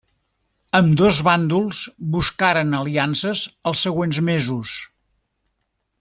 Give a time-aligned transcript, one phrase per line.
[0.77, 1.81] Ambdós bàndols
[2.17, 4.73] buscaren aliances els següents mesos.